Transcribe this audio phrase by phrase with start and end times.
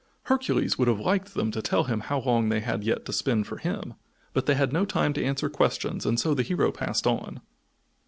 [0.23, 3.43] Hercules would have liked them to tell him how long they had yet to spin
[3.43, 3.93] for him,
[4.33, 7.39] but they had no time to answer questions and so the hero passed on.